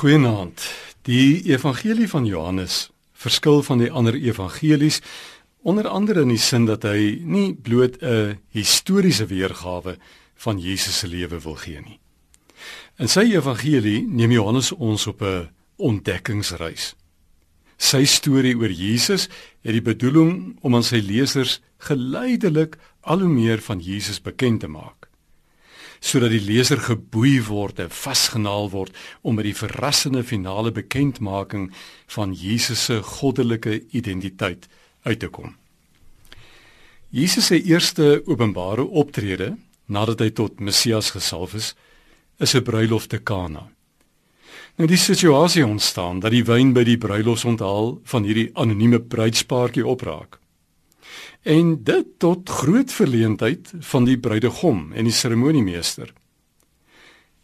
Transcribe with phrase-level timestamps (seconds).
[0.00, 0.62] Goeienaand.
[1.04, 5.02] Die evangelie van Johannes verskil van die ander evangelies
[5.60, 9.98] onder andere in die sin dat hy nie bloot 'n historiese weergawe
[10.34, 12.00] van Jesus se lewe wil gee nie.
[12.96, 16.94] In sy evangelie neem Johannes ons op 'n ontdekkingsreis.
[17.76, 19.28] Sy storie oor Jesus
[19.60, 24.68] het die bedoeling om aan sy lesers geleidelik al hoe meer van Jesus bekend te
[24.68, 24.99] maak
[26.00, 31.68] sodat die leser geboei word en vasgenaal word om met die verrassende finale bekendmaking
[32.16, 34.68] van Jesus se goddelike identiteit
[35.04, 35.54] uit te kom.
[37.10, 41.74] Jesus se eerste openbare optrede nadat hy tot Messias gesalf is,
[42.38, 43.68] is 'n bruilof te Kana.
[44.76, 50.38] Nou die situasie ontstaan dat die wyn by die bruilofsonthaal van hierdie anonieme bruidspaartjie opraak
[51.42, 56.12] en dit tot groot verleentheid van die bruidegom en die seremoniemeester.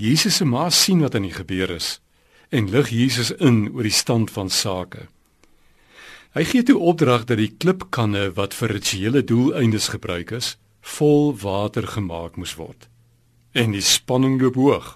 [0.00, 1.98] Jesus se ma sien wat aan die gebeur is
[2.50, 5.06] en lig Jesus in oor die stand van sake.
[6.34, 11.86] Hy gee toe opdrag dat die klipkanne wat vir rituele doeleindes gebruik is, vol water
[11.86, 12.88] gemaak moes word.
[13.52, 14.88] En die spanning loop hoog.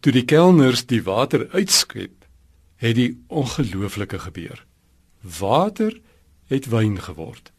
[0.00, 2.24] Toe die kelners die water uitskep,
[2.76, 4.64] het die ongelooflike gebeur.
[5.20, 5.96] Water
[6.52, 7.53] het wyn geword.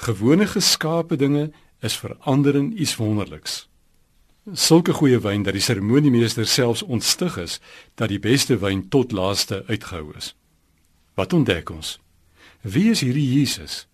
[0.00, 3.68] Gewone geskape dinge is verander in iets wonderliks.
[4.52, 7.58] Sulke goeie wyn dat die seremoniemeester selfs ontstig is
[8.00, 10.32] dat die beste wyn tot laaste uitgehou is.
[11.14, 11.98] Wat ontdek ons?
[12.64, 13.86] Wie is hierdie Jesus?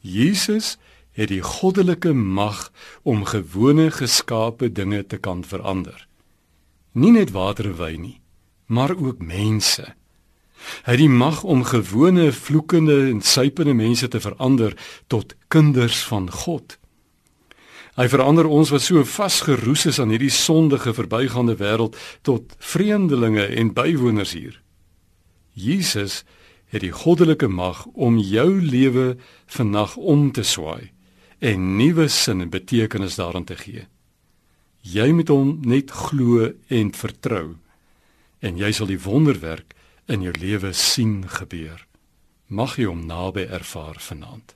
[0.00, 0.76] Jesus
[1.16, 2.68] het die goddelike mag
[3.02, 6.06] om gewone geskape dinge te kan verander.
[6.92, 8.20] Nie net water en wyn nie,
[8.66, 9.94] maar ook mense.
[10.84, 14.74] Hy het die mag om gewone vloekende en sypende mense te verander
[15.06, 16.78] tot kinders van God.
[17.94, 21.94] Hy verander ons wat so vasgeroes is aan hierdie sondige verbygaande wêreld
[22.26, 24.56] tot vreemdelinge en bywoners hier.
[25.54, 26.24] Jesus
[26.74, 29.14] het die goddelike mag om jou lewe
[29.46, 30.90] vannag om te swaai
[31.38, 33.86] en nuwe sin en betekenis daarin te gee.
[34.82, 37.54] Jy moet hom net glo en vertrou
[38.44, 39.76] en jy sal die wonderwerk
[40.06, 41.86] in jou lewe sien gebeur.
[42.46, 44.54] Mag jy hom naby ervaar vanaand.